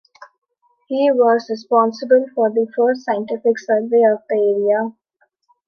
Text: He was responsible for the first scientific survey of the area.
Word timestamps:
He 0.87 1.11
was 1.11 1.45
responsible 1.47 2.25
for 2.33 2.49
the 2.49 2.65
first 2.75 3.05
scientific 3.05 3.59
survey 3.59 4.01
of 4.11 4.21
the 4.27 4.35
area. 4.35 4.95